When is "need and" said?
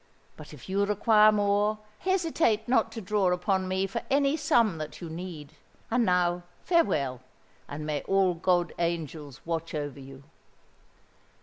5.11-6.03